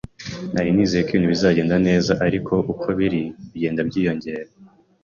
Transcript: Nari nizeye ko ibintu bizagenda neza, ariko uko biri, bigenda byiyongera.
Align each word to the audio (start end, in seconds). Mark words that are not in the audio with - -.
Nari 0.53 0.69
nizeye 0.73 1.03
ko 1.05 1.09
ibintu 1.13 1.33
bizagenda 1.35 1.75
neza, 1.87 2.11
ariko 2.27 2.53
uko 2.71 2.87
biri, 2.97 3.21
bigenda 3.51 3.81
byiyongera. 3.89 4.45